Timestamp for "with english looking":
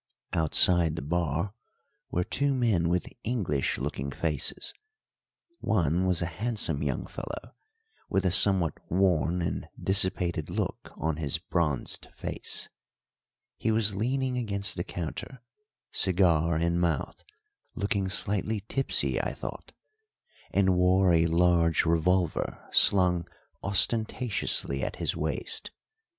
2.89-4.09